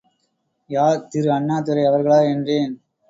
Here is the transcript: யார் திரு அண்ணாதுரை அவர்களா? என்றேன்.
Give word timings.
யார் 0.69 1.07
திரு 1.07 1.31
அண்ணாதுரை 1.31 1.83
அவர்களா? 1.85 2.19
என்றேன். 2.29 2.73